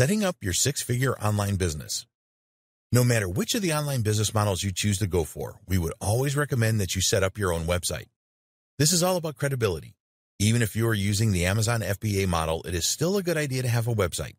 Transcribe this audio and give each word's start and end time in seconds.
Setting 0.00 0.24
up 0.24 0.36
your 0.40 0.54
six-figure 0.54 1.18
online 1.18 1.56
business. 1.56 2.06
No 2.90 3.04
matter 3.04 3.28
which 3.28 3.54
of 3.54 3.60
the 3.60 3.74
online 3.74 4.00
business 4.00 4.32
models 4.32 4.62
you 4.62 4.72
choose 4.72 4.96
to 5.00 5.06
go 5.06 5.24
for, 5.24 5.60
we 5.68 5.76
would 5.76 5.92
always 6.00 6.34
recommend 6.34 6.80
that 6.80 6.94
you 6.94 7.02
set 7.02 7.22
up 7.22 7.36
your 7.36 7.52
own 7.52 7.66
website. 7.66 8.06
This 8.78 8.94
is 8.94 9.02
all 9.02 9.18
about 9.18 9.36
credibility. 9.36 9.96
Even 10.38 10.62
if 10.62 10.74
you 10.74 10.88
are 10.88 10.94
using 10.94 11.32
the 11.32 11.44
Amazon 11.44 11.82
FBA 11.82 12.26
model, 12.28 12.62
it 12.62 12.74
is 12.74 12.86
still 12.86 13.18
a 13.18 13.22
good 13.22 13.36
idea 13.36 13.60
to 13.60 13.68
have 13.68 13.86
a 13.86 13.94
website. 13.94 14.36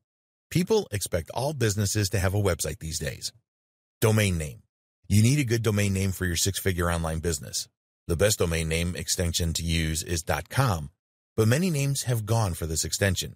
People 0.50 0.88
expect 0.92 1.30
all 1.32 1.54
businesses 1.54 2.10
to 2.10 2.18
have 2.18 2.34
a 2.34 2.42
website 2.42 2.80
these 2.80 2.98
days. 2.98 3.32
Domain 4.00 4.40
name. 4.40 4.64
You 5.08 5.22
need 5.22 5.38
a 5.38 5.44
good 5.44 5.62
domain 5.62 5.94
name 5.94 6.12
for 6.12 6.26
your 6.26 6.38
six-figure 6.38 6.92
online 6.92 7.20
business. 7.20 7.70
The 8.08 8.18
best 8.18 8.40
domain 8.40 8.68
name 8.68 8.96
extension 8.96 9.54
to 9.54 9.64
use 9.64 10.02
is 10.02 10.24
.com, 10.50 10.90
but 11.38 11.48
many 11.48 11.70
names 11.70 12.06
have 12.06 12.26
gone 12.26 12.56
for 12.56 12.66
this 12.66 12.84
extension. 12.84 13.36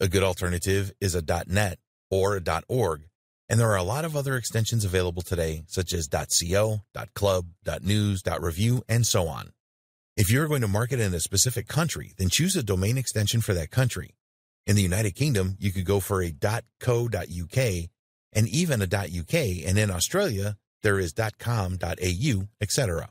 A 0.00 0.06
good 0.06 0.22
alternative 0.22 0.92
is 1.00 1.16
a 1.16 1.44
.net 1.48 1.80
or 2.08 2.36
a 2.36 2.62
.org, 2.68 3.08
and 3.48 3.58
there 3.58 3.70
are 3.72 3.76
a 3.76 3.82
lot 3.82 4.04
of 4.04 4.14
other 4.14 4.36
extensions 4.36 4.84
available 4.84 5.22
today, 5.22 5.64
such 5.66 5.92
as 5.92 6.06
.co, 6.06 6.82
.club, 7.14 7.46
.news, 7.82 8.22
.review, 8.40 8.84
and 8.88 9.04
so 9.04 9.26
on. 9.26 9.50
If 10.16 10.30
you're 10.30 10.46
going 10.46 10.60
to 10.60 10.68
market 10.68 11.00
in 11.00 11.12
a 11.14 11.18
specific 11.18 11.66
country, 11.66 12.12
then 12.16 12.28
choose 12.28 12.54
a 12.54 12.62
domain 12.62 12.96
extension 12.96 13.40
for 13.40 13.54
that 13.54 13.72
country. 13.72 14.14
In 14.68 14.76
the 14.76 14.82
United 14.82 15.16
Kingdom, 15.16 15.56
you 15.58 15.72
could 15.72 15.84
go 15.84 15.98
for 15.98 16.22
a 16.22 16.32
.co.uk 16.78 17.58
and 18.32 18.48
even 18.48 18.80
a 18.80 18.84
.uk, 18.84 19.34
and 19.34 19.78
in 19.78 19.90
Australia, 19.90 20.58
there 20.82 21.00
is 21.00 21.12
.com, 21.40 21.76
.au, 21.82 22.48
etc. 22.60 23.10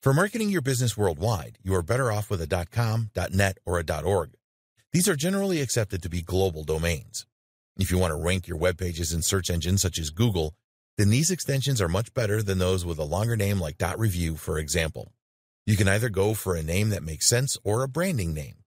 For 0.00 0.14
marketing 0.14 0.48
your 0.48 0.62
business 0.62 0.96
worldwide, 0.96 1.58
you 1.62 1.74
are 1.74 1.82
better 1.82 2.10
off 2.10 2.30
with 2.30 2.40
a 2.40 2.66
.com, 2.70 3.10
.net, 3.30 3.58
or 3.66 3.78
a 3.78 4.02
.org. 4.02 4.30
These 4.94 5.08
are 5.08 5.16
generally 5.16 5.60
accepted 5.60 6.04
to 6.04 6.08
be 6.08 6.22
global 6.22 6.62
domains. 6.62 7.26
If 7.76 7.90
you 7.90 7.98
want 7.98 8.12
to 8.12 8.24
rank 8.24 8.46
your 8.46 8.56
web 8.56 8.78
pages 8.78 9.12
in 9.12 9.22
search 9.22 9.50
engines 9.50 9.82
such 9.82 9.98
as 9.98 10.10
Google, 10.10 10.54
then 10.96 11.10
these 11.10 11.32
extensions 11.32 11.82
are 11.82 11.88
much 11.88 12.14
better 12.14 12.44
than 12.44 12.58
those 12.58 12.84
with 12.84 13.00
a 13.00 13.04
longer 13.04 13.36
name 13.36 13.58
like 13.58 13.82
.review, 13.98 14.36
for 14.36 14.56
example. 14.56 15.10
You 15.66 15.76
can 15.76 15.88
either 15.88 16.08
go 16.08 16.32
for 16.32 16.54
a 16.54 16.62
name 16.62 16.90
that 16.90 17.02
makes 17.02 17.26
sense 17.26 17.58
or 17.64 17.82
a 17.82 17.88
branding 17.88 18.34
name. 18.34 18.58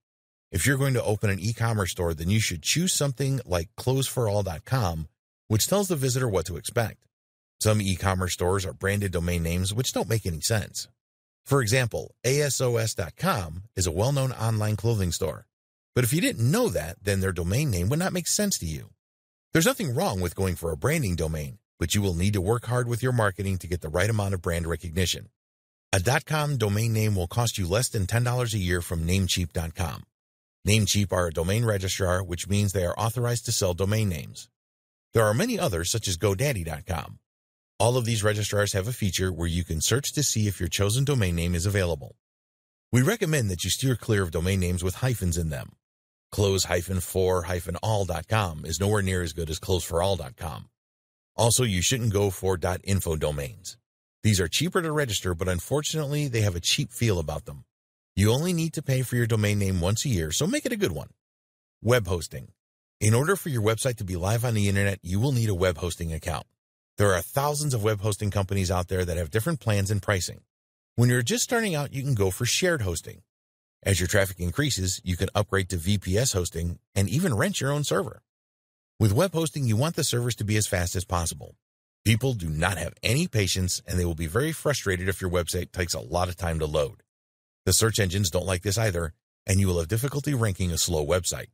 If 0.51 0.67
you're 0.67 0.77
going 0.77 0.95
to 0.95 1.03
open 1.03 1.29
an 1.29 1.39
e-commerce 1.39 1.91
store, 1.91 2.13
then 2.13 2.29
you 2.29 2.41
should 2.41 2.61
choose 2.61 2.93
something 2.93 3.39
like 3.45 3.69
clothesforall.com, 3.79 5.07
which 5.47 5.67
tells 5.69 5.87
the 5.87 5.95
visitor 5.95 6.27
what 6.27 6.45
to 6.47 6.57
expect. 6.57 7.05
Some 7.61 7.81
e-commerce 7.81 8.33
stores 8.33 8.65
are 8.65 8.73
branded 8.73 9.13
domain 9.13 9.43
names 9.43 9.73
which 9.73 9.93
don't 9.93 10.09
make 10.09 10.25
any 10.25 10.41
sense. 10.41 10.89
For 11.45 11.61
example, 11.61 12.15
ASOS.com 12.25 13.63
is 13.77 13.87
a 13.87 13.91
well-known 13.91 14.33
online 14.33 14.75
clothing 14.75 15.13
store. 15.13 15.45
But 15.97 16.03
if 16.03 16.13
you 16.13 16.21
didn't 16.21 16.51
know 16.51 16.69
that, 16.69 16.97
then 17.01 17.21
their 17.21 17.31
domain 17.31 17.71
name 17.71 17.89
would 17.89 17.97
not 17.97 18.13
make 18.13 18.27
sense 18.27 18.59
to 18.59 18.67
you. 18.67 18.91
There's 19.51 19.65
nothing 19.65 19.95
wrong 19.95 20.21
with 20.21 20.35
going 20.35 20.53
for 20.53 20.71
a 20.71 20.77
branding 20.77 21.15
domain, 21.15 21.57
but 21.79 21.95
you 21.95 22.03
will 22.03 22.13
need 22.13 22.33
to 22.33 22.39
work 22.39 22.67
hard 22.67 22.87
with 22.87 23.01
your 23.01 23.13
marketing 23.13 23.57
to 23.57 23.67
get 23.67 23.81
the 23.81 23.89
right 23.89 24.07
amount 24.07 24.35
of 24.35 24.41
brand 24.43 24.67
recognition. 24.67 25.29
A 25.91 25.99
.com 26.23 26.59
domain 26.59 26.93
name 26.93 27.15
will 27.15 27.25
cost 27.25 27.57
you 27.57 27.67
less 27.67 27.89
than 27.89 28.05
$10 28.05 28.53
a 28.53 28.57
year 28.59 28.83
from 28.83 29.07
Namecheap.com. 29.07 30.03
Namecheap 30.67 31.11
are 31.11 31.29
a 31.29 31.33
domain 31.33 31.65
registrar, 31.65 32.23
which 32.23 32.47
means 32.47 32.73
they 32.73 32.85
are 32.85 32.93
authorized 32.95 33.45
to 33.45 33.51
sell 33.51 33.73
domain 33.73 34.07
names. 34.07 34.49
There 35.15 35.25
are 35.25 35.33
many 35.33 35.57
others, 35.57 35.89
such 35.89 36.07
as 36.07 36.19
GoDaddy.com. 36.19 37.17
All 37.79 37.97
of 37.97 38.05
these 38.05 38.23
registrars 38.23 38.73
have 38.73 38.87
a 38.87 38.93
feature 38.93 39.33
where 39.33 39.47
you 39.47 39.63
can 39.63 39.81
search 39.81 40.13
to 40.13 40.21
see 40.21 40.47
if 40.47 40.59
your 40.59 40.69
chosen 40.69 41.05
domain 41.05 41.33
name 41.33 41.55
is 41.55 41.65
available. 41.65 42.17
We 42.91 43.01
recommend 43.01 43.49
that 43.49 43.63
you 43.63 43.71
steer 43.71 43.95
clear 43.95 44.21
of 44.21 44.29
domain 44.29 44.59
names 44.59 44.83
with 44.83 44.97
hyphens 44.97 45.37
in 45.37 45.49
them. 45.49 45.71
Clothes-for-all.com 46.31 48.65
is 48.65 48.79
nowhere 48.79 49.01
near 49.01 49.21
as 49.21 49.33
good 49.33 49.49
as 49.49 49.59
clothesforall.com. 49.59 50.69
Also, 51.35 51.63
you 51.63 51.81
shouldn't 51.81 52.13
go 52.13 52.29
for 52.29 52.59
.info 52.83 53.15
domains. 53.15 53.77
These 54.23 54.41
are 54.41 54.47
cheaper 54.47 54.81
to 54.81 54.91
register, 54.91 55.35
but 55.35 55.47
unfortunately, 55.47 56.27
they 56.27 56.41
have 56.41 56.55
a 56.55 56.59
cheap 56.59 56.91
feel 56.91 57.19
about 57.19 57.45
them. 57.45 57.65
You 58.15 58.31
only 58.31 58.51
need 58.51 58.73
to 58.73 58.81
pay 58.81 59.03
for 59.03 59.15
your 59.15 59.27
domain 59.27 59.59
name 59.59 59.79
once 59.79 60.03
a 60.03 60.09
year, 60.09 60.31
so 60.31 60.47
make 60.47 60.65
it 60.65 60.71
a 60.71 60.77
good 60.77 60.91
one. 60.91 61.11
Web 61.83 62.07
hosting. 62.07 62.47
In 62.99 63.13
order 63.13 63.35
for 63.35 63.49
your 63.49 63.61
website 63.61 63.97
to 63.97 64.03
be 64.03 64.15
live 64.15 64.43
on 64.43 64.55
the 64.55 64.67
internet, 64.67 64.99
you 65.03 65.19
will 65.19 65.31
need 65.31 65.49
a 65.49 65.55
web 65.55 65.77
hosting 65.77 66.11
account. 66.11 66.47
There 66.97 67.13
are 67.13 67.21
thousands 67.21 67.75
of 67.75 67.83
web 67.83 68.01
hosting 68.01 68.31
companies 68.31 68.71
out 68.71 68.87
there 68.87 69.05
that 69.05 69.17
have 69.17 69.29
different 69.29 69.59
plans 69.59 69.91
and 69.91 70.01
pricing. 70.01 70.41
When 70.95 71.09
you're 71.09 71.21
just 71.21 71.43
starting 71.43 71.75
out, 71.75 71.93
you 71.93 72.01
can 72.01 72.15
go 72.15 72.31
for 72.31 72.45
shared 72.45 72.81
hosting. 72.81 73.21
As 73.83 73.99
your 73.99 74.07
traffic 74.07 74.39
increases, 74.39 74.99
you 75.03 75.15
can 75.15 75.29
upgrade 75.35 75.69
to 75.69 75.77
VPS 75.77 76.33
hosting 76.33 76.79
and 76.95 77.07
even 77.07 77.35
rent 77.35 77.61
your 77.61 77.71
own 77.71 77.83
server. 77.83 78.21
With 78.99 79.13
web 79.13 79.33
hosting, 79.33 79.65
you 79.65 79.77
want 79.77 79.95
the 79.95 80.03
servers 80.03 80.35
to 80.35 80.43
be 80.43 80.57
as 80.57 80.67
fast 80.67 80.95
as 80.95 81.05
possible. 81.05 81.55
People 82.03 82.33
do 82.33 82.49
not 82.49 82.77
have 82.77 82.95
any 83.03 83.27
patience 83.27 83.81
and 83.85 83.99
they 83.99 84.05
will 84.05 84.15
be 84.15 84.27
very 84.27 84.51
frustrated 84.51 85.07
if 85.07 85.21
your 85.21 85.29
website 85.29 85.71
takes 85.71 85.93
a 85.93 85.99
lot 85.99 86.29
of 86.29 86.35
time 86.35 86.59
to 86.59 86.65
load. 86.65 87.03
The 87.65 87.73
search 87.73 87.99
engines 87.99 88.31
don't 88.31 88.45
like 88.45 88.63
this 88.63 88.77
either, 88.77 89.13
and 89.45 89.59
you 89.59 89.67
will 89.67 89.77
have 89.77 89.87
difficulty 89.87 90.33
ranking 90.33 90.71
a 90.71 90.77
slow 90.77 91.05
website. 91.05 91.47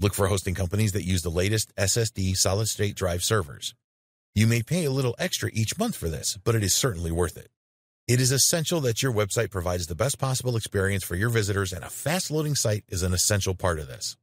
Look 0.00 0.14
for 0.14 0.26
hosting 0.26 0.54
companies 0.54 0.92
that 0.92 1.04
use 1.04 1.22
the 1.22 1.30
latest 1.30 1.74
SSD 1.76 2.36
solid 2.36 2.66
state 2.66 2.96
drive 2.96 3.22
servers. 3.22 3.74
You 4.34 4.46
may 4.46 4.62
pay 4.62 4.84
a 4.84 4.90
little 4.90 5.14
extra 5.18 5.50
each 5.52 5.78
month 5.78 5.94
for 5.94 6.08
this, 6.08 6.38
but 6.42 6.54
it 6.54 6.64
is 6.64 6.74
certainly 6.74 7.12
worth 7.12 7.36
it. 7.36 7.50
It 8.08 8.20
is 8.20 8.32
essential 8.32 8.80
that 8.80 9.00
your 9.00 9.12
website 9.12 9.52
provides 9.52 9.86
the 9.86 9.94
best 9.94 10.18
possible 10.18 10.56
experience 10.56 11.04
for 11.04 11.14
your 11.14 11.28
visitors, 11.28 11.72
and 11.72 11.84
a 11.84 11.88
fast 11.88 12.32
loading 12.32 12.56
site 12.56 12.82
is 12.88 13.04
an 13.04 13.14
essential 13.14 13.54
part 13.54 13.78
of 13.78 13.86
this. 13.86 14.16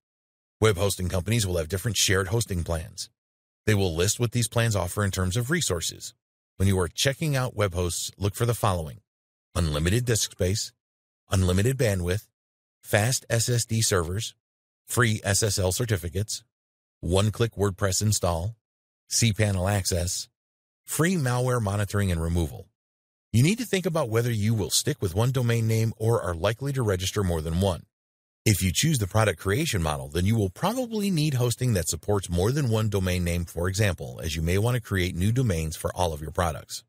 Web 0.59 0.75
hosting 0.75 1.07
companies 1.07 1.47
will 1.47 1.56
have 1.56 1.69
different 1.69 1.95
shared 1.95 2.28
hosting 2.28 2.66
plans. 2.66 3.09
They 3.66 3.73
will 3.73 3.95
list 3.95 4.19
what 4.19 4.34
these 4.34 4.50
plans 4.50 4.75
offer 4.75 5.01
in 5.06 5.12
terms 5.12 5.38
of 5.38 5.50
resources. 5.50 6.13
When 6.57 6.68
you 6.68 6.78
are 6.78 6.89
checking 6.89 7.38
out 7.38 7.56
web 7.56 7.73
hosts, 7.73 8.12
look 8.18 8.35
for 8.35 8.45
the 8.45 8.53
following 8.53 9.00
unlimited 9.56 10.03
disk 10.03 10.34
space, 10.34 10.73
unlimited 11.31 11.78
bandwidth, 11.78 12.28
fast 12.84 13.25
SSD 13.29 13.81
servers, 13.81 14.35
free 14.85 15.22
SSL 15.22 15.73
certificates, 15.73 16.44
one 17.00 17.31
click 17.31 17.56
WordPress 17.56 18.01
install, 18.01 18.57
cPanel 19.09 19.72
access, 19.72 20.28
free 20.84 21.16
malware 21.16 21.62
monitoring 21.62 22.12
and 22.12 22.22
removal. 22.22 22.68
You 23.31 23.44
need 23.44 23.59
to 23.59 23.66
think 23.66 23.85
about 23.85 24.09
whether 24.09 24.31
you 24.31 24.56
will 24.56 24.72
stick 24.72 25.03
with 25.03 25.13
one 25.13 25.31
domain 25.31 25.67
name 25.67 25.94
or 25.97 26.19
are 26.19 26.34
likely 26.34 26.73
to 26.73 26.81
register 26.81 27.23
more 27.23 27.41
than 27.41 27.62
one. 27.62 27.84
If 28.44 28.63
you 28.63 28.72
choose 28.73 28.97
the 28.97 29.06
product 29.06 29.40
creation 29.40 29.84
model, 29.84 30.07
then 30.07 30.25
you 30.25 30.35
will 30.35 30.50
probably 30.50 31.12
need 31.12 31.35
hosting 31.35 31.73
that 31.73 31.88
supports 31.88 32.28
more 32.28 32.51
than 32.51 32.72
one 32.72 32.89
domain 32.89 33.23
name, 33.23 33.45
for 33.45 33.68
example, 33.68 34.19
as 34.23 34.35
you 34.35 34.41
may 34.41 34.57
want 34.57 34.75
to 34.75 34.81
create 34.81 35.16
new 35.16 35.31
domains 35.31 35.75
for 35.75 35.95
all 35.95 36.12
of 36.12 36.23
your 36.23 36.31
products. 36.31 36.84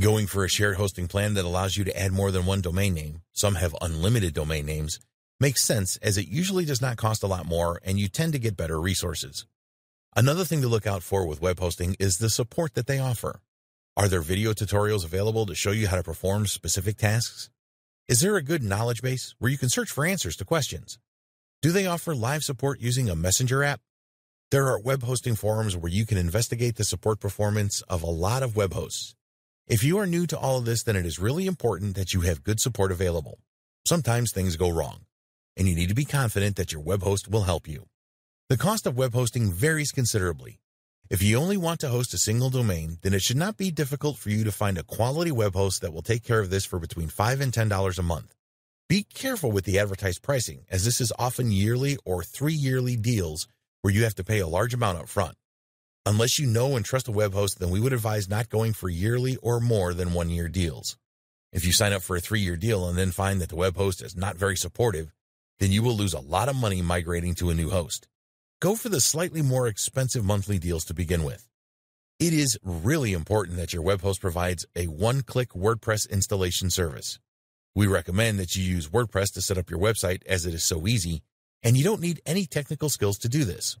Going 0.00 0.26
for 0.26 0.42
a 0.42 0.48
shared 0.48 0.76
hosting 0.76 1.06
plan 1.06 1.34
that 1.34 1.44
allows 1.44 1.76
you 1.76 1.84
to 1.84 2.00
add 2.00 2.12
more 2.12 2.30
than 2.30 2.46
one 2.46 2.62
domain 2.62 2.94
name, 2.94 3.20
some 3.34 3.56
have 3.56 3.76
unlimited 3.82 4.32
domain 4.32 4.64
names, 4.64 5.00
makes 5.38 5.62
sense 5.62 5.98
as 5.98 6.16
it 6.16 6.28
usually 6.28 6.64
does 6.64 6.80
not 6.80 6.96
cost 6.96 7.22
a 7.22 7.26
lot 7.26 7.44
more 7.44 7.78
and 7.84 7.98
you 7.98 8.08
tend 8.08 8.32
to 8.32 8.38
get 8.38 8.56
better 8.56 8.80
resources. 8.80 9.44
Another 10.16 10.46
thing 10.46 10.62
to 10.62 10.68
look 10.68 10.86
out 10.86 11.02
for 11.02 11.26
with 11.26 11.42
web 11.42 11.58
hosting 11.58 11.94
is 11.98 12.16
the 12.16 12.30
support 12.30 12.72
that 12.72 12.86
they 12.86 12.98
offer. 12.98 13.42
Are 13.96 14.08
there 14.08 14.22
video 14.22 14.52
tutorials 14.52 15.04
available 15.04 15.46
to 15.46 15.54
show 15.54 15.70
you 15.70 15.86
how 15.86 15.94
to 15.94 16.02
perform 16.02 16.48
specific 16.48 16.96
tasks? 16.96 17.48
Is 18.08 18.20
there 18.20 18.34
a 18.34 18.42
good 18.42 18.60
knowledge 18.60 19.02
base 19.02 19.36
where 19.38 19.52
you 19.52 19.56
can 19.56 19.68
search 19.68 19.88
for 19.88 20.04
answers 20.04 20.34
to 20.38 20.44
questions? 20.44 20.98
Do 21.62 21.70
they 21.70 21.86
offer 21.86 22.12
live 22.12 22.42
support 22.42 22.80
using 22.80 23.08
a 23.08 23.14
messenger 23.14 23.62
app? 23.62 23.80
There 24.50 24.66
are 24.66 24.80
web 24.80 25.04
hosting 25.04 25.36
forums 25.36 25.76
where 25.76 25.92
you 25.92 26.06
can 26.06 26.18
investigate 26.18 26.74
the 26.74 26.82
support 26.82 27.20
performance 27.20 27.82
of 27.82 28.02
a 28.02 28.06
lot 28.06 28.42
of 28.42 28.56
web 28.56 28.74
hosts. 28.74 29.14
If 29.68 29.84
you 29.84 29.96
are 29.98 30.08
new 30.08 30.26
to 30.26 30.36
all 30.36 30.58
of 30.58 30.64
this, 30.64 30.82
then 30.82 30.96
it 30.96 31.06
is 31.06 31.20
really 31.20 31.46
important 31.46 31.94
that 31.94 32.12
you 32.12 32.22
have 32.22 32.42
good 32.42 32.58
support 32.58 32.90
available. 32.90 33.38
Sometimes 33.86 34.32
things 34.32 34.56
go 34.56 34.70
wrong, 34.70 35.02
and 35.56 35.68
you 35.68 35.76
need 35.76 35.88
to 35.90 35.94
be 35.94 36.04
confident 36.04 36.56
that 36.56 36.72
your 36.72 36.82
web 36.82 37.04
host 37.04 37.30
will 37.30 37.42
help 37.42 37.68
you. 37.68 37.86
The 38.48 38.56
cost 38.56 38.88
of 38.88 38.98
web 38.98 39.14
hosting 39.14 39.52
varies 39.52 39.92
considerably. 39.92 40.58
If 41.10 41.22
you 41.22 41.36
only 41.36 41.58
want 41.58 41.80
to 41.80 41.90
host 41.90 42.14
a 42.14 42.18
single 42.18 42.48
domain, 42.48 42.96
then 43.02 43.12
it 43.12 43.20
should 43.20 43.36
not 43.36 43.58
be 43.58 43.70
difficult 43.70 44.16
for 44.16 44.30
you 44.30 44.42
to 44.44 44.50
find 44.50 44.78
a 44.78 44.82
quality 44.82 45.30
web 45.30 45.52
host 45.52 45.82
that 45.82 45.92
will 45.92 46.00
take 46.00 46.24
care 46.24 46.40
of 46.40 46.48
this 46.48 46.64
for 46.64 46.78
between 46.78 47.08
5 47.08 47.42
and 47.42 47.52
$10 47.52 47.98
a 47.98 48.02
month. 48.02 48.34
Be 48.88 49.02
careful 49.02 49.52
with 49.52 49.66
the 49.66 49.78
advertised 49.78 50.22
pricing, 50.22 50.64
as 50.70 50.86
this 50.86 51.02
is 51.02 51.12
often 51.18 51.52
yearly 51.52 51.98
or 52.06 52.22
three 52.22 52.54
yearly 52.54 52.96
deals 52.96 53.46
where 53.82 53.92
you 53.92 54.04
have 54.04 54.14
to 54.14 54.24
pay 54.24 54.38
a 54.38 54.46
large 54.46 54.72
amount 54.72 54.96
up 54.96 55.10
front. 55.10 55.36
Unless 56.06 56.38
you 56.38 56.46
know 56.46 56.74
and 56.74 56.86
trust 56.86 57.06
a 57.08 57.12
web 57.12 57.34
host, 57.34 57.58
then 57.58 57.68
we 57.68 57.80
would 57.80 57.92
advise 57.92 58.26
not 58.26 58.48
going 58.48 58.72
for 58.72 58.88
yearly 58.88 59.36
or 59.42 59.60
more 59.60 59.92
than 59.92 60.14
one 60.14 60.30
year 60.30 60.48
deals. 60.48 60.96
If 61.52 61.66
you 61.66 61.72
sign 61.72 61.92
up 61.92 62.00
for 62.00 62.16
a 62.16 62.20
three 62.20 62.40
year 62.40 62.56
deal 62.56 62.88
and 62.88 62.96
then 62.96 63.10
find 63.10 63.42
that 63.42 63.50
the 63.50 63.56
web 63.56 63.76
host 63.76 64.00
is 64.00 64.16
not 64.16 64.36
very 64.36 64.56
supportive, 64.56 65.12
then 65.58 65.70
you 65.70 65.82
will 65.82 65.96
lose 65.96 66.14
a 66.14 66.20
lot 66.20 66.48
of 66.48 66.56
money 66.56 66.80
migrating 66.80 67.34
to 67.34 67.50
a 67.50 67.54
new 67.54 67.68
host 67.68 68.08
go 68.64 68.74
for 68.74 68.88
the 68.88 68.98
slightly 68.98 69.42
more 69.42 69.66
expensive 69.66 70.24
monthly 70.24 70.58
deals 70.58 70.86
to 70.86 70.94
begin 70.94 71.22
with. 71.22 71.46
It 72.18 72.32
is 72.32 72.58
really 72.64 73.12
important 73.12 73.58
that 73.58 73.74
your 73.74 73.82
web 73.82 74.00
host 74.00 74.22
provides 74.22 74.64
a 74.74 74.86
one-click 74.86 75.50
WordPress 75.50 76.08
installation 76.08 76.70
service. 76.70 77.18
We 77.74 77.86
recommend 77.86 78.38
that 78.38 78.56
you 78.56 78.64
use 78.64 78.88
WordPress 78.88 79.34
to 79.34 79.42
set 79.42 79.58
up 79.58 79.68
your 79.68 79.80
website 79.80 80.24
as 80.24 80.46
it 80.46 80.54
is 80.54 80.64
so 80.64 80.86
easy, 80.86 81.20
and 81.62 81.76
you 81.76 81.84
don't 81.84 82.00
need 82.00 82.22
any 82.24 82.46
technical 82.46 82.88
skills 82.88 83.18
to 83.18 83.28
do 83.28 83.44
this. 83.44 83.76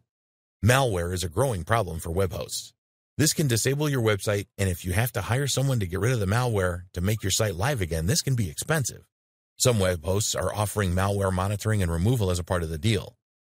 Malware 0.62 1.14
is 1.14 1.24
a 1.24 1.30
growing 1.30 1.64
problem 1.64 1.98
for 1.98 2.10
web 2.10 2.34
hosts. 2.34 2.74
This 3.16 3.32
can 3.32 3.48
disable 3.48 3.88
your 3.88 4.02
website, 4.02 4.48
and 4.58 4.68
if 4.68 4.84
you 4.84 4.92
have 4.92 5.12
to 5.12 5.22
hire 5.22 5.46
someone 5.46 5.80
to 5.80 5.86
get 5.86 6.00
rid 6.00 6.12
of 6.12 6.20
the 6.20 6.26
malware 6.26 6.82
to 6.92 7.00
make 7.00 7.22
your 7.22 7.30
site 7.30 7.54
live 7.54 7.80
again, 7.80 8.04
this 8.04 8.20
can 8.20 8.34
be 8.34 8.50
expensive. 8.50 9.08
Some 9.56 9.80
web 9.80 10.04
hosts 10.04 10.34
are 10.34 10.54
offering 10.54 10.90
malware 10.90 11.32
monitoring 11.32 11.82
and 11.82 11.90
removal 11.90 12.30
as 12.30 12.38
a 12.38 12.44
part 12.44 12.62
of 12.62 12.68
the 12.68 12.76
deal. 12.76 13.16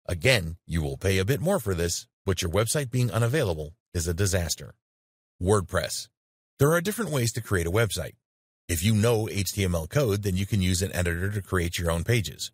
Again, 0.09 0.57
you 0.67 0.83
will 0.83 0.97
pay 0.97 1.19
a 1.19 1.25
bit 1.25 1.41
more 1.41 1.59
for 1.59 1.75
this, 1.75 2.07
but 2.25 2.41
your 2.41 2.51
website 2.51 2.93
being 2.93 3.11
unavailable 3.11 3.75
is 3.93 4.07
a 4.07 4.15
disaster. 4.15 4.75
WordPress. 5.43 6.09
There 6.61 6.73
are 6.73 6.81
different 6.81 7.11
ways 7.11 7.33
to 7.33 7.41
create 7.41 7.67
a 7.67 7.73
website. 7.73 8.15
If 8.69 8.85
you 8.85 8.95
know 8.95 9.27
HTML 9.27 9.91
code, 9.91 10.23
then 10.23 10.37
you 10.37 10.47
can 10.47 10.63
use 10.63 10.81
an 10.81 10.95
editor 10.95 11.31
to 11.33 11.43
create 11.43 11.77
your 11.77 11.91
own 11.91 12.05
pages. 12.05 12.53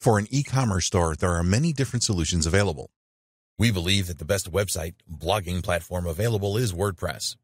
For 0.00 0.18
an 0.18 0.26
e-commerce 0.30 0.86
store, 0.86 1.14
there 1.14 1.30
are 1.34 1.44
many 1.44 1.72
different 1.72 2.02
solutions 2.02 2.44
available. 2.44 2.90
We 3.56 3.70
believe 3.70 4.08
that 4.08 4.18
the 4.18 4.24
best 4.24 4.50
website 4.50 4.94
blogging 5.08 5.62
platform 5.62 6.06
available 6.06 6.56
is 6.56 6.72
WordPress. 6.72 7.36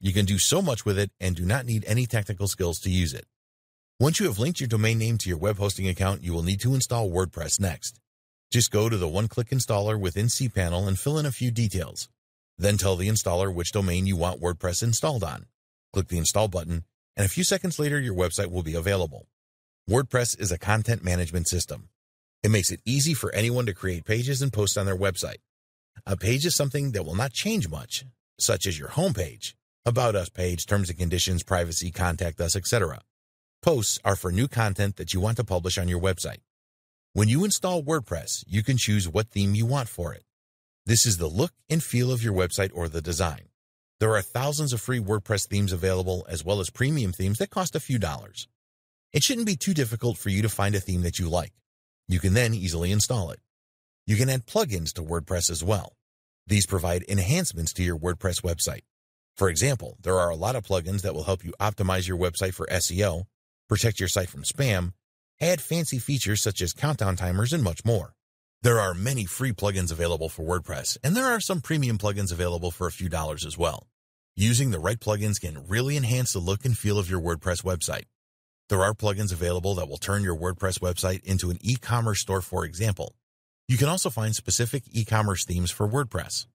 You 0.00 0.14
can 0.14 0.24
do 0.24 0.38
so 0.38 0.62
much 0.62 0.86
with 0.86 0.98
it 0.98 1.10
and 1.20 1.36
do 1.36 1.44
not 1.44 1.66
need 1.66 1.84
any 1.86 2.06
technical 2.06 2.48
skills 2.48 2.78
to 2.80 2.90
use 2.90 3.12
it. 3.12 3.26
Once 4.00 4.18
you 4.18 4.26
have 4.26 4.38
linked 4.38 4.60
your 4.60 4.68
domain 4.68 4.98
name 4.98 5.18
to 5.18 5.28
your 5.28 5.38
web 5.38 5.58
hosting 5.58 5.88
account, 5.88 6.22
you 6.22 6.32
will 6.32 6.42
need 6.42 6.60
to 6.60 6.74
install 6.74 7.10
WordPress 7.10 7.60
next. 7.60 8.00
Just 8.54 8.70
go 8.70 8.88
to 8.88 8.96
the 8.96 9.08
one-click 9.08 9.48
installer 9.48 9.98
within 9.98 10.26
cPanel 10.26 10.86
and 10.86 10.96
fill 10.96 11.18
in 11.18 11.26
a 11.26 11.32
few 11.32 11.50
details. 11.50 12.08
Then 12.56 12.76
tell 12.76 12.94
the 12.94 13.08
installer 13.08 13.52
which 13.52 13.72
domain 13.72 14.06
you 14.06 14.14
want 14.14 14.40
WordPress 14.40 14.80
installed 14.80 15.24
on. 15.24 15.46
Click 15.92 16.06
the 16.06 16.18
install 16.18 16.46
button, 16.46 16.84
and 17.16 17.26
a 17.26 17.28
few 17.28 17.42
seconds 17.42 17.80
later 17.80 17.98
your 17.98 18.14
website 18.14 18.52
will 18.52 18.62
be 18.62 18.76
available. 18.76 19.26
WordPress 19.90 20.40
is 20.40 20.52
a 20.52 20.56
content 20.56 21.02
management 21.02 21.48
system. 21.48 21.88
It 22.44 22.52
makes 22.52 22.70
it 22.70 22.80
easy 22.84 23.12
for 23.12 23.34
anyone 23.34 23.66
to 23.66 23.74
create 23.74 24.04
pages 24.04 24.40
and 24.40 24.52
post 24.52 24.78
on 24.78 24.86
their 24.86 24.96
website. 24.96 25.42
A 26.06 26.16
page 26.16 26.46
is 26.46 26.54
something 26.54 26.92
that 26.92 27.04
will 27.04 27.16
not 27.16 27.32
change 27.32 27.68
much, 27.68 28.04
such 28.38 28.68
as 28.68 28.78
your 28.78 28.90
homepage, 28.90 29.54
about 29.84 30.14
us 30.14 30.28
page, 30.28 30.64
terms 30.64 30.90
and 30.90 30.98
conditions, 31.00 31.42
privacy, 31.42 31.90
contact 31.90 32.40
us, 32.40 32.54
etc. 32.54 33.00
Posts 33.64 33.98
are 34.04 34.14
for 34.14 34.30
new 34.30 34.46
content 34.46 34.94
that 34.94 35.12
you 35.12 35.18
want 35.18 35.38
to 35.38 35.42
publish 35.42 35.76
on 35.76 35.88
your 35.88 36.00
website. 36.00 36.38
When 37.16 37.28
you 37.28 37.44
install 37.44 37.80
WordPress, 37.80 38.42
you 38.48 38.64
can 38.64 38.76
choose 38.76 39.08
what 39.08 39.28
theme 39.28 39.54
you 39.54 39.66
want 39.66 39.88
for 39.88 40.12
it. 40.12 40.24
This 40.84 41.06
is 41.06 41.16
the 41.16 41.28
look 41.28 41.52
and 41.70 41.80
feel 41.80 42.10
of 42.10 42.24
your 42.24 42.34
website 42.34 42.72
or 42.74 42.88
the 42.88 43.00
design. 43.00 43.50
There 44.00 44.16
are 44.16 44.20
thousands 44.20 44.72
of 44.72 44.80
free 44.80 44.98
WordPress 44.98 45.46
themes 45.46 45.72
available 45.72 46.26
as 46.28 46.44
well 46.44 46.58
as 46.58 46.70
premium 46.70 47.12
themes 47.12 47.38
that 47.38 47.50
cost 47.50 47.76
a 47.76 47.80
few 47.80 48.00
dollars. 48.00 48.48
It 49.12 49.22
shouldn't 49.22 49.46
be 49.46 49.54
too 49.54 49.74
difficult 49.74 50.18
for 50.18 50.28
you 50.28 50.42
to 50.42 50.48
find 50.48 50.74
a 50.74 50.80
theme 50.80 51.02
that 51.02 51.20
you 51.20 51.28
like. 51.28 51.52
You 52.08 52.18
can 52.18 52.34
then 52.34 52.52
easily 52.52 52.90
install 52.90 53.30
it. 53.30 53.38
You 54.08 54.16
can 54.16 54.28
add 54.28 54.46
plugins 54.46 54.92
to 54.94 55.02
WordPress 55.02 55.52
as 55.52 55.62
well. 55.62 55.92
These 56.48 56.66
provide 56.66 57.04
enhancements 57.08 57.72
to 57.74 57.84
your 57.84 57.96
WordPress 57.96 58.42
website. 58.42 58.82
For 59.36 59.48
example, 59.48 59.98
there 60.02 60.18
are 60.18 60.30
a 60.30 60.36
lot 60.36 60.56
of 60.56 60.64
plugins 60.64 61.02
that 61.02 61.14
will 61.14 61.22
help 61.22 61.44
you 61.44 61.54
optimize 61.60 62.08
your 62.08 62.18
website 62.18 62.54
for 62.54 62.66
SEO, 62.66 63.26
protect 63.68 64.00
your 64.00 64.08
site 64.08 64.30
from 64.30 64.42
spam, 64.42 64.94
add 65.40 65.60
fancy 65.60 65.98
features 65.98 66.42
such 66.42 66.60
as 66.60 66.72
countdown 66.72 67.16
timers, 67.16 67.52
and 67.52 67.62
much 67.62 67.84
more. 67.84 68.14
There 68.62 68.80
are 68.80 68.94
many 68.94 69.24
free 69.26 69.52
plugins 69.52 69.92
available 69.92 70.28
for 70.28 70.42
WordPress, 70.42 70.96
and 71.04 71.14
there 71.14 71.26
are 71.26 71.40
some 71.40 71.60
premium 71.60 71.98
plugins 71.98 72.32
available 72.32 72.70
for 72.70 72.86
a 72.86 72.92
few 72.92 73.08
dollars 73.08 73.44
as 73.44 73.58
well. 73.58 73.86
Using 74.36 74.70
the 74.70 74.78
right 74.78 74.98
plugins 74.98 75.40
can 75.40 75.68
really 75.68 75.96
enhance 75.96 76.32
the 76.32 76.38
look 76.38 76.64
and 76.64 76.76
feel 76.76 76.98
of 76.98 77.10
your 77.10 77.20
WordPress 77.20 77.62
website. 77.62 78.04
There 78.68 78.82
are 78.82 78.94
plugins 78.94 79.32
available 79.32 79.74
that 79.74 79.88
will 79.88 79.98
turn 79.98 80.22
your 80.22 80.36
WordPress 80.36 80.80
website 80.80 81.22
into 81.24 81.50
an 81.50 81.58
e-commerce 81.60 82.20
store, 82.20 82.40
for 82.40 82.64
example. 82.64 83.14
You 83.68 83.76
can 83.76 83.88
also 83.88 84.10
find 84.10 84.34
specific 84.34 84.84
e-commerce 84.90 85.44
themes 85.44 85.70
for 85.70 85.88
WordPress. 85.88 86.46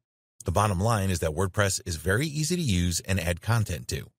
The 0.45 0.51
bottom 0.51 0.79
line 0.79 1.09
is 1.09 1.19
that 1.19 1.31
WordPress 1.31 1.81
is 1.85 1.97
very 1.97 2.25
easy 2.25 2.55
to 2.55 2.61
use 2.61 3.01
and 3.01 3.19
add 3.19 3.41
content 3.41 3.87
to. 3.89 4.09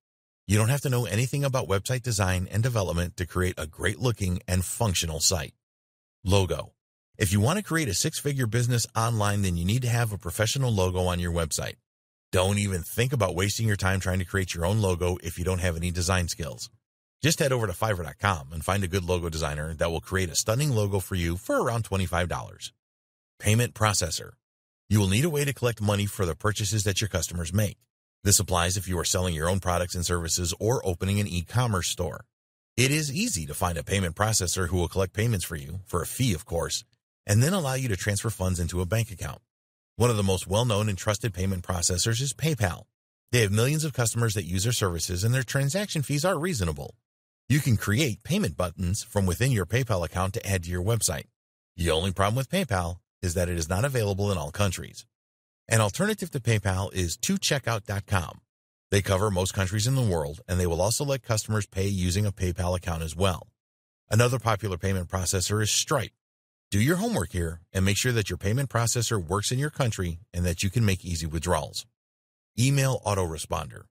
You 0.50 0.58
don't 0.58 0.70
have 0.70 0.80
to 0.80 0.90
know 0.90 1.04
anything 1.04 1.44
about 1.44 1.68
website 1.68 2.02
design 2.02 2.48
and 2.50 2.60
development 2.60 3.16
to 3.18 3.24
create 3.24 3.54
a 3.56 3.68
great 3.68 4.00
looking 4.00 4.40
and 4.48 4.64
functional 4.64 5.20
site. 5.20 5.54
Logo. 6.24 6.72
If 7.16 7.32
you 7.32 7.38
want 7.38 7.58
to 7.58 7.64
create 7.64 7.86
a 7.86 7.94
six-figure 7.94 8.48
business 8.48 8.84
online, 8.96 9.42
then 9.42 9.56
you 9.56 9.64
need 9.64 9.82
to 9.82 9.88
have 9.88 10.12
a 10.12 10.18
professional 10.18 10.72
logo 10.72 11.04
on 11.04 11.20
your 11.20 11.30
website. 11.30 11.76
Don't 12.32 12.58
even 12.58 12.82
think 12.82 13.12
about 13.12 13.36
wasting 13.36 13.68
your 13.68 13.76
time 13.76 14.00
trying 14.00 14.18
to 14.18 14.24
create 14.24 14.52
your 14.52 14.66
own 14.66 14.82
logo 14.82 15.18
if 15.22 15.38
you 15.38 15.44
don't 15.44 15.60
have 15.60 15.76
any 15.76 15.92
design 15.92 16.26
skills. 16.26 16.68
Just 17.22 17.38
head 17.38 17.52
over 17.52 17.68
to 17.68 17.72
Fiverr.com 17.72 18.48
and 18.52 18.64
find 18.64 18.82
a 18.82 18.88
good 18.88 19.04
logo 19.04 19.28
designer 19.28 19.74
that 19.74 19.92
will 19.92 20.00
create 20.00 20.30
a 20.30 20.34
stunning 20.34 20.70
logo 20.70 20.98
for 20.98 21.14
you 21.14 21.36
for 21.36 21.62
around 21.62 21.84
$25. 21.84 22.72
Payment 23.38 23.72
processor. 23.72 24.30
You 24.88 24.98
will 24.98 25.06
need 25.06 25.24
a 25.24 25.30
way 25.30 25.44
to 25.44 25.54
collect 25.54 25.80
money 25.80 26.06
for 26.06 26.26
the 26.26 26.34
purchases 26.34 26.82
that 26.82 27.00
your 27.00 27.06
customers 27.06 27.52
make. 27.52 27.78
This 28.22 28.38
applies 28.38 28.76
if 28.76 28.86
you 28.86 28.98
are 28.98 29.04
selling 29.04 29.34
your 29.34 29.48
own 29.48 29.60
products 29.60 29.94
and 29.94 30.04
services 30.04 30.52
or 30.60 30.86
opening 30.86 31.20
an 31.20 31.26
e-commerce 31.26 31.88
store. 31.88 32.26
It 32.76 32.90
is 32.90 33.10
easy 33.10 33.46
to 33.46 33.54
find 33.54 33.78
a 33.78 33.82
payment 33.82 34.14
processor 34.14 34.68
who 34.68 34.76
will 34.76 34.88
collect 34.88 35.14
payments 35.14 35.44
for 35.44 35.56
you, 35.56 35.80
for 35.86 36.02
a 36.02 36.06
fee 36.06 36.34
of 36.34 36.44
course, 36.44 36.84
and 37.26 37.42
then 37.42 37.54
allow 37.54 37.74
you 37.74 37.88
to 37.88 37.96
transfer 37.96 38.28
funds 38.28 38.60
into 38.60 38.82
a 38.82 38.86
bank 38.86 39.10
account. 39.10 39.40
One 39.96 40.10
of 40.10 40.18
the 40.18 40.22
most 40.22 40.46
well-known 40.46 40.90
and 40.90 40.98
trusted 40.98 41.32
payment 41.32 41.64
processors 41.64 42.20
is 42.20 42.34
PayPal. 42.34 42.84
They 43.32 43.40
have 43.40 43.52
millions 43.52 43.84
of 43.84 43.94
customers 43.94 44.34
that 44.34 44.44
use 44.44 44.64
their 44.64 44.72
services 44.72 45.24
and 45.24 45.32
their 45.32 45.42
transaction 45.42 46.02
fees 46.02 46.24
are 46.24 46.38
reasonable. 46.38 46.96
You 47.48 47.60
can 47.60 47.78
create 47.78 48.22
payment 48.22 48.54
buttons 48.54 49.02
from 49.02 49.24
within 49.24 49.50
your 49.50 49.66
PayPal 49.66 50.04
account 50.04 50.34
to 50.34 50.46
add 50.46 50.64
to 50.64 50.70
your 50.70 50.84
website. 50.84 51.24
The 51.76 51.90
only 51.90 52.12
problem 52.12 52.36
with 52.36 52.50
PayPal 52.50 52.98
is 53.22 53.32
that 53.32 53.48
it 53.48 53.56
is 53.56 53.68
not 53.68 53.86
available 53.86 54.30
in 54.30 54.36
all 54.36 54.50
countries. 54.50 55.06
An 55.72 55.80
alternative 55.80 56.32
to 56.32 56.40
PayPal 56.40 56.92
is 56.92 57.16
2checkout.com. 57.16 58.40
They 58.90 59.02
cover 59.02 59.30
most 59.30 59.54
countries 59.54 59.86
in 59.86 59.94
the 59.94 60.02
world, 60.02 60.40
and 60.48 60.58
they 60.58 60.66
will 60.66 60.82
also 60.82 61.04
let 61.04 61.22
customers 61.22 61.64
pay 61.64 61.86
using 61.86 62.26
a 62.26 62.32
PayPal 62.32 62.76
account 62.76 63.04
as 63.04 63.14
well. 63.14 63.46
Another 64.10 64.40
popular 64.40 64.76
payment 64.76 65.08
processor 65.08 65.62
is 65.62 65.70
Stripe. 65.70 66.10
Do 66.72 66.80
your 66.80 66.96
homework 66.96 67.30
here 67.30 67.60
and 67.72 67.84
make 67.84 67.96
sure 67.96 68.10
that 68.10 68.28
your 68.28 68.36
payment 68.36 68.68
processor 68.68 69.24
works 69.24 69.52
in 69.52 69.60
your 69.60 69.70
country 69.70 70.18
and 70.34 70.44
that 70.44 70.64
you 70.64 70.70
can 70.70 70.84
make 70.84 71.04
easy 71.04 71.26
withdrawals. 71.26 71.86
Email 72.58 73.00
autoresponder. 73.06 73.82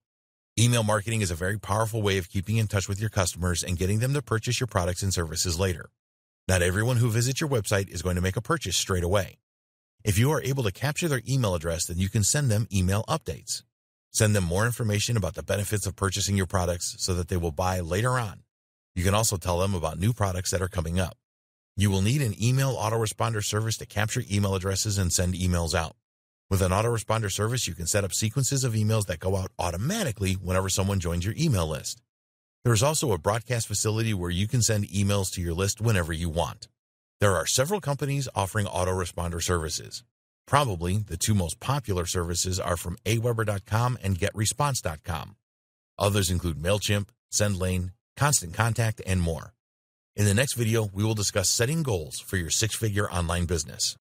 Email 0.59 0.83
marketing 0.83 1.21
is 1.21 1.31
a 1.31 1.35
very 1.35 1.57
powerful 1.57 2.01
way 2.01 2.17
of 2.17 2.29
keeping 2.29 2.57
in 2.57 2.67
touch 2.67 2.89
with 2.89 2.99
your 2.99 3.09
customers 3.09 3.63
and 3.63 3.77
getting 3.77 3.99
them 3.99 4.13
to 4.13 4.21
purchase 4.21 4.59
your 4.59 4.67
products 4.67 5.01
and 5.01 5.13
services 5.13 5.57
later. 5.57 5.91
Not 6.45 6.61
everyone 6.61 6.97
who 6.97 7.09
visits 7.09 7.39
your 7.39 7.49
website 7.49 7.87
is 7.87 8.01
going 8.01 8.17
to 8.17 8.21
make 8.21 8.35
a 8.35 8.41
purchase 8.41 8.75
straight 8.75 9.05
away. 9.05 9.37
If 10.03 10.17
you 10.17 10.31
are 10.31 10.41
able 10.41 10.63
to 10.63 10.71
capture 10.71 11.09
their 11.09 11.21
email 11.27 11.55
address, 11.55 11.85
then 11.85 11.97
you 11.97 12.07
can 12.07 12.23
send 12.23 12.49
them 12.49 12.67
email 12.73 13.03
updates. 13.09 13.63
Send 14.11 14.33
them 14.33 14.45
more 14.45 14.65
information 14.65 15.17
about 15.17 15.35
the 15.35 15.43
benefits 15.43 15.85
of 15.85 15.97
purchasing 15.97 16.37
your 16.37 16.45
products 16.45 16.95
so 16.99 17.13
that 17.13 17.27
they 17.27 17.35
will 17.35 17.51
buy 17.51 17.81
later 17.81 18.17
on. 18.17 18.43
You 18.95 19.03
can 19.03 19.13
also 19.13 19.35
tell 19.35 19.59
them 19.59 19.75
about 19.75 19.99
new 19.99 20.13
products 20.13 20.51
that 20.51 20.61
are 20.61 20.69
coming 20.69 20.99
up. 20.99 21.17
You 21.75 21.91
will 21.91 22.01
need 22.01 22.21
an 22.21 22.41
email 22.41 22.75
autoresponder 22.75 23.43
service 23.43 23.77
to 23.77 23.85
capture 23.85 24.23
email 24.31 24.55
addresses 24.55 24.97
and 24.97 25.11
send 25.11 25.33
emails 25.33 25.75
out. 25.75 25.95
With 26.49 26.61
an 26.61 26.71
autoresponder 26.71 27.31
service, 27.31 27.67
you 27.67 27.75
can 27.75 27.85
set 27.85 28.05
up 28.05 28.13
sequences 28.13 28.63
of 28.63 28.73
emails 28.73 29.05
that 29.07 29.19
go 29.19 29.35
out 29.35 29.51
automatically 29.59 30.33
whenever 30.33 30.69
someone 30.69 30.99
joins 30.99 31.25
your 31.25 31.35
email 31.37 31.67
list. 31.67 32.01
There 32.63 32.73
is 32.73 32.83
also 32.83 33.11
a 33.11 33.17
broadcast 33.17 33.67
facility 33.67 34.13
where 34.13 34.31
you 34.31 34.47
can 34.47 34.61
send 34.61 34.87
emails 34.87 35.31
to 35.33 35.41
your 35.41 35.53
list 35.53 35.81
whenever 35.81 36.13
you 36.13 36.29
want. 36.29 36.69
There 37.19 37.35
are 37.35 37.45
several 37.45 37.81
companies 37.81 38.29
offering 38.33 38.65
autoresponder 38.65 39.43
services. 39.43 40.03
Probably 40.47 40.99
the 40.99 41.17
two 41.17 41.33
most 41.33 41.59
popular 41.59 42.05
services 42.05 42.61
are 42.61 42.77
from 42.77 42.95
aweber.com 43.05 43.97
and 44.01 44.17
getresponse.com. 44.17 45.35
Others 45.97 46.31
include 46.31 46.57
MailChimp, 46.57 47.09
SendLane, 47.31 47.91
Constant 48.15 48.53
Contact, 48.53 49.01
and 49.05 49.21
more. 49.21 49.53
In 50.15 50.25
the 50.25 50.33
next 50.33 50.53
video, 50.53 50.89
we 50.93 51.03
will 51.03 51.13
discuss 51.13 51.49
setting 51.49 51.83
goals 51.83 52.21
for 52.21 52.37
your 52.37 52.49
six-figure 52.49 53.11
online 53.11 53.45
business. 53.45 53.97